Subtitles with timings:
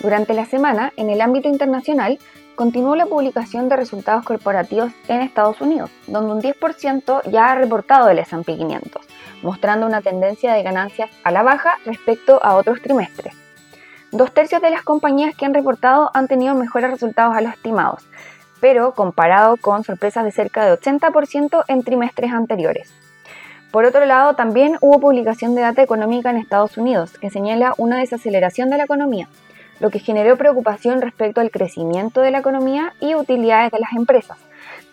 [0.00, 2.18] Durante la semana, en el ámbito internacional,
[2.54, 8.08] continuó la publicación de resultados corporativos en Estados Unidos, donde un 10% ya ha reportado
[8.08, 9.02] el S&P 500,
[9.42, 13.34] mostrando una tendencia de ganancias a la baja respecto a otros trimestres.
[14.12, 18.06] Dos tercios de las compañías que han reportado han tenido mejores resultados a los estimados,
[18.60, 22.92] pero comparado con sorpresas de cerca de 80% en trimestres anteriores.
[23.72, 27.98] Por otro lado, también hubo publicación de data económica en Estados Unidos, que señala una
[27.98, 29.28] desaceleración de la economía,
[29.80, 34.38] lo que generó preocupación respecto al crecimiento de la economía y utilidades de las empresas,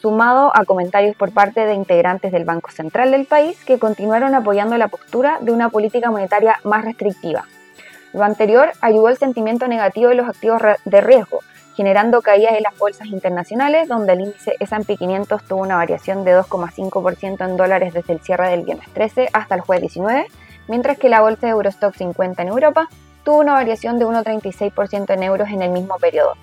[0.00, 4.76] sumado a comentarios por parte de integrantes del Banco Central del país que continuaron apoyando
[4.78, 7.44] la postura de una política monetaria más restrictiva.
[8.12, 11.40] Lo anterior ayudó al sentimiento negativo de los activos de riesgo,
[11.76, 16.36] generando caídas en las bolsas internacionales, donde el índice S&P 500 tuvo una variación de
[16.36, 20.26] 2,5% en dólares desde el cierre del viernes 13 hasta el jueves 19,
[20.66, 22.88] mientras que la bolsa de Eurostock 50 en Europa
[23.24, 26.34] tuvo una variación de 1,36% en euros en el mismo periodo.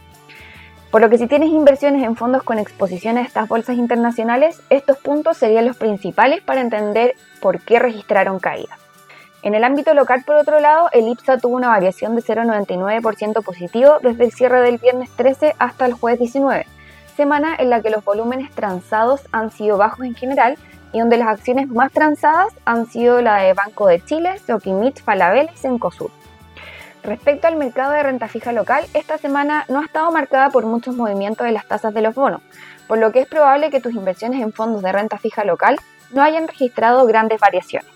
[0.92, 4.98] Por lo que si tienes inversiones en fondos con exposición a estas bolsas internacionales, estos
[4.98, 8.80] puntos serían los principales para entender por qué registraron caídas.
[9.44, 14.00] En el ámbito local, por otro lado, el IPSA tuvo una variación de 0,99% positivo
[14.02, 16.66] desde el cierre del viernes 13 hasta el jueves 19,
[17.16, 20.58] semana en la que los volúmenes transados han sido bajos en general
[20.94, 25.52] y donde las acciones más transadas han sido la de Banco de Chile, Soquimich, Falabella
[25.54, 26.10] y Cencosud.
[27.08, 30.94] Respecto al mercado de renta fija local, esta semana no ha estado marcada por muchos
[30.94, 32.42] movimientos de las tasas de los bonos,
[32.86, 35.78] por lo que es probable que tus inversiones en fondos de renta fija local
[36.12, 37.90] no hayan registrado grandes variaciones.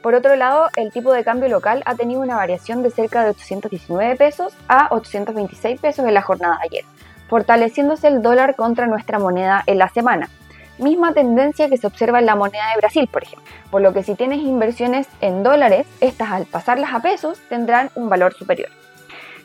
[0.00, 3.30] Por otro lado, el tipo de cambio local ha tenido una variación de cerca de
[3.32, 6.84] 819 pesos a 826 pesos en la jornada de ayer,
[7.28, 10.30] fortaleciéndose el dólar contra nuestra moneda en la semana,
[10.78, 13.46] misma tendencia que se observa en la moneda de Brasil, por ejemplo.
[13.70, 18.08] Por lo que si tienes inversiones en dólares, estas al pasarlas a pesos tendrán un
[18.08, 18.70] valor superior.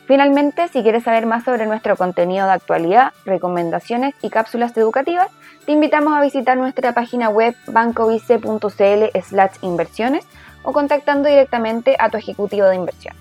[0.06, 5.28] Finalmente, si quieres saber más sobre nuestro contenido de actualidad, recomendaciones y cápsulas educativas,
[5.66, 10.24] te invitamos a visitar nuestra página web bancovice.cl/inversiones
[10.62, 13.14] o contactando directamente a tu ejecutivo de inversión.